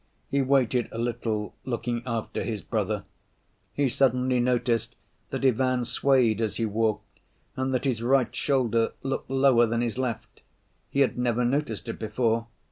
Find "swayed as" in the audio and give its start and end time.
5.85-6.55